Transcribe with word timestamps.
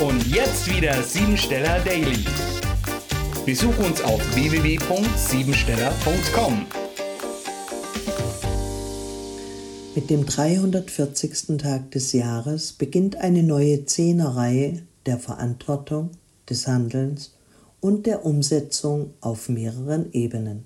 Und 0.00 0.26
jetzt 0.26 0.68
wieder 0.68 1.00
Siebensteller 1.02 1.78
Daily. 1.84 2.24
Besuch 3.46 3.78
uns 3.78 4.02
auf 4.02 4.20
www.siebensteller.com. 4.34 6.66
Mit 9.94 10.10
dem 10.10 10.26
340. 10.26 11.58
Tag 11.58 11.92
des 11.92 12.12
Jahres 12.12 12.72
beginnt 12.72 13.14
eine 13.16 13.44
neue 13.44 13.84
Zehnerreihe 13.84 14.82
der 15.06 15.20
Verantwortung, 15.20 16.10
des 16.50 16.66
Handelns 16.66 17.36
und 17.80 18.06
der 18.06 18.26
Umsetzung 18.26 19.14
auf 19.20 19.48
mehreren 19.48 20.12
Ebenen. 20.12 20.64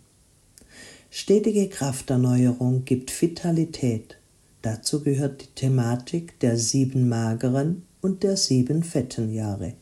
Stetige 1.10 1.68
Krafterneuerung 1.68 2.86
gibt 2.86 3.20
Vitalität. 3.20 4.17
Dazu 4.62 5.02
gehört 5.02 5.42
die 5.42 5.54
Thematik 5.54 6.40
der 6.40 6.56
sieben 6.56 7.08
mageren 7.08 7.82
und 8.00 8.22
der 8.22 8.36
sieben 8.36 8.82
fetten 8.82 9.32
Jahre. 9.32 9.74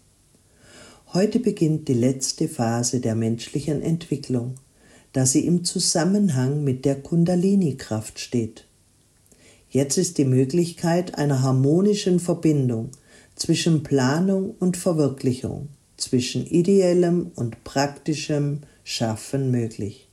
Heute 1.12 1.40
beginnt 1.40 1.88
die 1.88 1.94
letzte 1.94 2.46
Phase 2.48 3.00
der 3.00 3.14
menschlichen 3.14 3.80
Entwicklung, 3.80 4.56
da 5.12 5.24
sie 5.24 5.46
im 5.46 5.64
Zusammenhang 5.64 6.62
mit 6.62 6.84
der 6.84 6.96
Kundalini-Kraft 6.96 8.18
steht. 8.18 8.66
Jetzt 9.70 9.96
ist 9.96 10.18
die 10.18 10.24
Möglichkeit 10.24 11.16
einer 11.16 11.42
harmonischen 11.42 12.20
Verbindung 12.20 12.90
zwischen 13.34 13.82
Planung 13.82 14.54
und 14.58 14.76
Verwirklichung, 14.76 15.68
zwischen 15.96 16.46
ideellem 16.46 17.30
und 17.34 17.64
praktischem 17.64 18.60
Schaffen 18.84 19.50
möglich. 19.50 20.05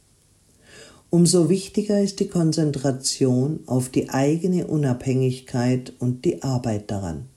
Umso 1.13 1.47
wichtiger 1.47 2.01
ist 2.01 2.21
die 2.21 2.27
Konzentration 2.27 3.59
auf 3.67 3.87
die 3.87 4.09
eigene 4.09 4.65
Unabhängigkeit 4.65 5.93
und 5.99 6.25
die 6.25 6.41
Arbeit 6.41 6.89
daran. 6.89 7.29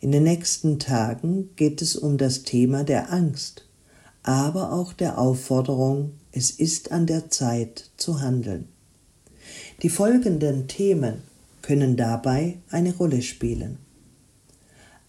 In 0.00 0.10
den 0.10 0.24
nächsten 0.24 0.80
Tagen 0.80 1.50
geht 1.54 1.80
es 1.80 1.94
um 1.94 2.18
das 2.18 2.42
Thema 2.42 2.82
der 2.82 3.12
Angst, 3.12 3.68
aber 4.24 4.72
auch 4.72 4.92
der 4.92 5.16
Aufforderung, 5.16 6.14
es 6.32 6.50
ist 6.50 6.90
an 6.90 7.06
der 7.06 7.30
Zeit 7.30 7.88
zu 7.98 8.20
handeln. 8.20 8.66
Die 9.82 9.88
folgenden 9.88 10.66
Themen 10.66 11.22
können 11.62 11.96
dabei 11.96 12.58
eine 12.70 12.96
Rolle 12.96 13.22
spielen. 13.22 13.78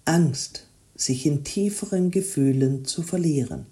Angst, 0.06 0.68
sich 0.94 1.26
in 1.26 1.44
tieferen 1.44 2.12
Gefühlen 2.12 2.86
zu 2.86 3.02
verlieren. 3.02 3.66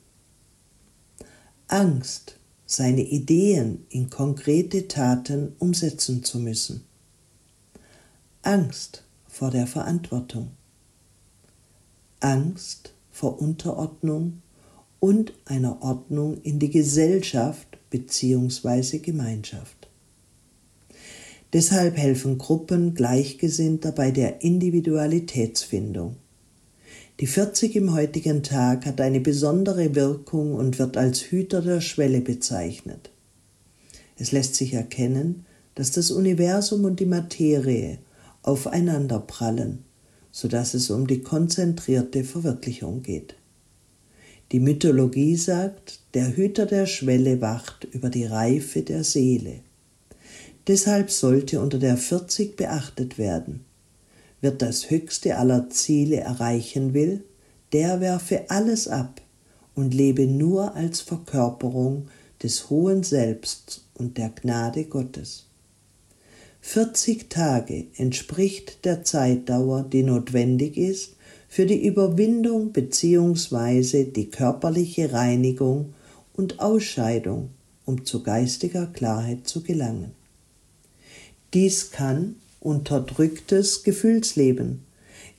Angst, 1.67 2.39
seine 2.65 3.01
Ideen 3.01 3.85
in 3.89 4.09
konkrete 4.09 4.87
Taten 4.87 5.53
umsetzen 5.59 6.23
zu 6.23 6.39
müssen. 6.39 6.83
Angst 8.41 9.03
vor 9.27 9.51
der 9.51 9.67
Verantwortung. 9.67 10.51
Angst 12.19 12.93
vor 13.11 13.39
Unterordnung 13.39 14.41
und 14.99 15.33
einer 15.45 15.81
Ordnung 15.81 16.41
in 16.41 16.59
die 16.59 16.69
Gesellschaft 16.69 17.77
bzw. 17.89 18.99
Gemeinschaft. 18.99 19.89
Deshalb 21.53 21.95
helfen 21.97 22.37
Gruppen 22.37 22.95
Gleichgesinnter 22.95 23.91
bei 23.91 24.11
der 24.11 24.41
Individualitätsfindung. 24.41 26.17
Die 27.19 27.27
40 27.27 27.75
im 27.75 27.93
heutigen 27.93 28.43
Tag 28.43 28.85
hat 28.85 28.99
eine 28.99 29.21
besondere 29.21 29.95
Wirkung 29.95 30.53
und 30.53 30.79
wird 30.79 30.97
als 30.97 31.21
Hüter 31.21 31.61
der 31.61 31.81
Schwelle 31.81 32.21
bezeichnet. 32.21 33.09
Es 34.17 34.31
lässt 34.31 34.55
sich 34.55 34.73
erkennen, 34.73 35.45
dass 35.75 35.91
das 35.91 36.11
Universum 36.11 36.83
und 36.85 36.99
die 36.99 37.05
Materie 37.05 37.99
aufeinander 38.43 39.19
prallen 39.19 39.85
sodass 40.35 40.73
es 40.73 40.89
um 40.89 41.07
die 41.07 41.21
konzentrierte 41.21 42.25
Verwirklichung 42.25 43.03
geht. 43.03 43.35
Die 44.51 44.59
Mythologie 44.59 45.37
sagt, 45.37 46.01
der 46.13 46.35
Hüter 46.35 46.65
der 46.65 46.87
Schwelle 46.87 47.39
wacht 47.39 47.85
über 47.85 48.09
die 48.09 48.25
Reife 48.25 48.81
der 48.81 49.05
Seele. 49.05 49.61
Deshalb 50.67 51.09
sollte 51.09 51.61
unter 51.61 51.79
der 51.79 51.95
40 51.95 52.57
beachtet 52.57 53.17
werden. 53.17 53.63
Wer 54.45 54.51
das 54.51 54.91
höchste 54.91 55.37
aller 55.37 55.71
Ziele 55.71 56.17
erreichen 56.17 56.93
will, 56.93 57.23
der 57.73 57.99
werfe 57.99 58.51
alles 58.51 58.87
ab 58.87 59.19
und 59.73 59.91
lebe 59.91 60.27
nur 60.27 60.75
als 60.75 61.01
Verkörperung 61.01 62.09
des 62.43 62.69
hohen 62.69 63.01
Selbst 63.01 63.85
und 63.95 64.19
der 64.19 64.29
Gnade 64.29 64.83
Gottes. 64.83 65.47
40 66.61 67.27
Tage 67.27 67.87
entspricht 67.97 68.85
der 68.85 69.03
Zeitdauer, 69.03 69.81
die 69.81 70.03
notwendig 70.03 70.77
ist 70.77 71.15
für 71.49 71.65
die 71.65 71.83
Überwindung 71.83 72.71
bzw. 72.71 74.03
die 74.03 74.29
körperliche 74.29 75.11
Reinigung 75.11 75.95
und 76.33 76.59
Ausscheidung, 76.59 77.49
um 77.83 78.05
zu 78.05 78.21
geistiger 78.21 78.85
Klarheit 78.85 79.47
zu 79.47 79.63
gelangen. 79.63 80.11
Dies 81.55 81.89
kann 81.89 82.35
unterdrücktes 82.65 83.83
Gefühlsleben, 83.83 84.83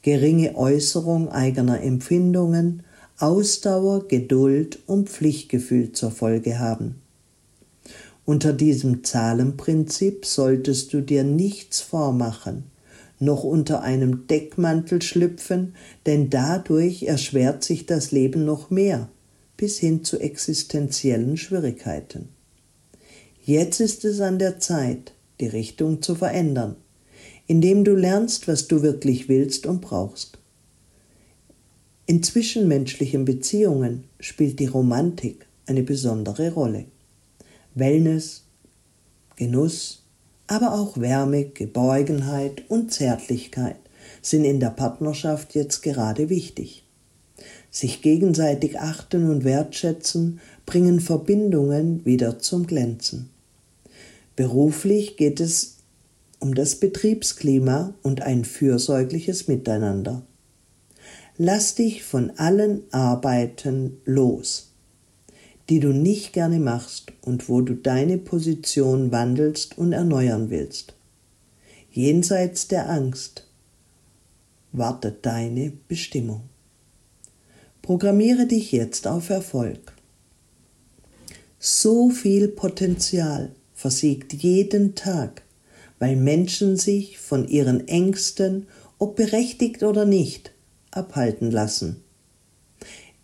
geringe 0.02 0.56
Äußerung 0.56 1.28
eigener 1.28 1.82
Empfindungen, 1.82 2.84
Ausdauer, 3.18 4.06
Geduld 4.06 4.78
und 4.86 5.08
Pflichtgefühl 5.08 5.92
zur 5.92 6.12
Folge 6.12 6.58
haben. 6.58 7.02
Unter 8.24 8.52
diesem 8.52 9.04
Zahlenprinzip 9.04 10.24
solltest 10.24 10.92
du 10.92 11.00
dir 11.00 11.24
nichts 11.24 11.80
vormachen, 11.80 12.64
noch 13.18 13.42
unter 13.42 13.82
einem 13.82 14.26
Deckmantel 14.26 15.02
schlüpfen, 15.02 15.74
denn 16.06 16.30
dadurch 16.30 17.04
erschwert 17.04 17.64
sich 17.64 17.86
das 17.86 18.12
Leben 18.12 18.44
noch 18.44 18.70
mehr, 18.70 19.08
bis 19.56 19.78
hin 19.78 20.04
zu 20.04 20.20
existenziellen 20.20 21.36
Schwierigkeiten. 21.36 22.28
Jetzt 23.42 23.80
ist 23.80 24.04
es 24.04 24.20
an 24.20 24.38
der 24.38 24.60
Zeit, 24.60 25.12
die 25.40 25.46
Richtung 25.46 26.02
zu 26.02 26.14
verändern, 26.14 26.76
indem 27.46 27.84
du 27.84 27.94
lernst, 27.94 28.48
was 28.48 28.68
du 28.68 28.82
wirklich 28.82 29.28
willst 29.28 29.66
und 29.66 29.80
brauchst. 29.80 30.38
In 32.06 32.22
zwischenmenschlichen 32.22 33.24
Beziehungen 33.24 34.04
spielt 34.20 34.60
die 34.60 34.66
Romantik 34.66 35.46
eine 35.66 35.82
besondere 35.82 36.52
Rolle. 36.52 36.84
Wellness, 37.74 38.44
Genuss, 39.36 40.02
aber 40.46 40.74
auch 40.74 40.98
Wärme, 40.98 41.46
Geborgenheit 41.46 42.62
und 42.68 42.92
Zärtlichkeit 42.92 43.76
sind 44.22 44.44
in 44.44 44.60
der 44.60 44.70
Partnerschaft 44.70 45.54
jetzt 45.54 45.82
gerade 45.82 46.28
wichtig. 46.28 46.84
Sich 47.70 48.02
gegenseitig 48.02 48.78
achten 48.78 49.28
und 49.28 49.44
wertschätzen 49.44 50.40
bringen 50.64 51.00
Verbindungen 51.00 52.04
wieder 52.04 52.38
zum 52.38 52.66
Glänzen. 52.66 53.30
Beruflich 54.36 55.16
geht 55.16 55.40
es 55.40 55.75
um 56.38 56.54
das 56.54 56.76
Betriebsklima 56.76 57.94
und 58.02 58.22
ein 58.22 58.44
fürsorgliches 58.44 59.48
Miteinander. 59.48 60.22
Lass 61.38 61.74
dich 61.74 62.02
von 62.02 62.30
allen 62.38 62.82
Arbeiten 62.92 63.98
los 64.04 64.66
die 65.68 65.80
du 65.80 65.88
nicht 65.88 66.32
gerne 66.32 66.60
machst 66.60 67.12
und 67.22 67.48
wo 67.48 67.60
du 67.60 67.74
deine 67.74 68.18
Position 68.18 69.10
wandelst 69.10 69.76
und 69.78 69.92
erneuern 69.92 70.50
willst. 70.50 70.94
Jenseits 71.90 72.68
der 72.68 72.88
Angst 72.88 73.46
wartet 74.72 75.24
deine 75.26 75.72
Bestimmung. 75.88 76.42
Programmiere 77.82 78.46
dich 78.46 78.72
jetzt 78.72 79.06
auf 79.06 79.30
Erfolg. 79.30 79.92
So 81.58 82.10
viel 82.10 82.48
Potenzial 82.48 83.52
versiegt 83.74 84.32
jeden 84.34 84.94
Tag, 84.94 85.42
weil 85.98 86.16
Menschen 86.16 86.76
sich 86.76 87.18
von 87.18 87.48
ihren 87.48 87.88
Ängsten, 87.88 88.66
ob 88.98 89.16
berechtigt 89.16 89.82
oder 89.82 90.04
nicht, 90.04 90.52
abhalten 90.90 91.50
lassen. 91.50 92.02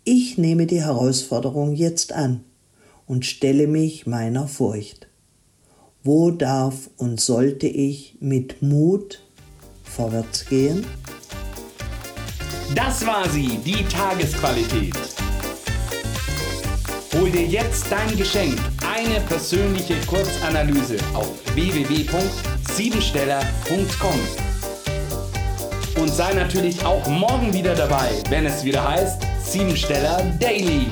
Ich 0.03 0.37
nehme 0.37 0.65
die 0.65 0.81
Herausforderung 0.81 1.73
jetzt 1.73 2.13
an 2.13 2.43
und 3.07 3.25
stelle 3.25 3.67
mich 3.67 4.05
meiner 4.05 4.47
Furcht. 4.47 5.07
Wo 6.03 6.31
darf 6.31 6.89
und 6.97 7.21
sollte 7.21 7.67
ich 7.67 8.17
mit 8.19 8.61
Mut 8.61 9.21
vorwärts 9.83 10.45
gehen? 10.45 10.85
Das 12.75 13.05
war 13.05 13.29
sie, 13.29 13.57
die 13.63 13.83
Tagesqualität. 13.85 15.22
Hol 17.13 17.29
dir 17.29 17.45
jetzt 17.45 17.91
dein 17.91 18.17
Geschenk, 18.17 18.57
eine 18.91 19.19
persönliche 19.27 19.93
Kurzanalyse 20.07 20.97
auf 21.13 21.29
www.siebensteller.com. 21.53 24.19
Und 26.01 26.09
sei 26.09 26.33
natürlich 26.33 26.83
auch 26.83 27.05
morgen 27.07 27.53
wieder 27.53 27.75
dabei, 27.75 28.09
wenn 28.29 28.47
es 28.47 28.63
wieder 28.63 28.89
heißt, 28.89 29.21
Siebensteller 29.45 30.23
Daily. 30.39 30.87